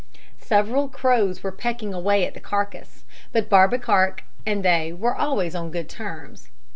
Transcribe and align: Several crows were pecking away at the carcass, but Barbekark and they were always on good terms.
Several 0.41 0.89
crows 0.89 1.43
were 1.43 1.51
pecking 1.51 1.93
away 1.93 2.25
at 2.25 2.33
the 2.33 2.39
carcass, 2.39 3.03
but 3.31 3.51
Barbekark 3.51 4.23
and 4.47 4.65
they 4.65 4.91
were 4.91 5.15
always 5.15 5.53
on 5.53 5.69
good 5.69 5.89
terms. 5.89 6.49